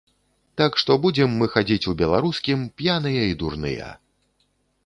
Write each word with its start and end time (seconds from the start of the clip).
Так 0.61 0.77
што 0.83 0.95
будзем 1.03 1.35
мы 1.41 1.49
хадзіць 1.55 1.87
у 1.91 1.95
беларускім, 2.01 2.65
п'яныя 2.81 3.29
і 3.33 3.37
дурныя. 3.43 3.93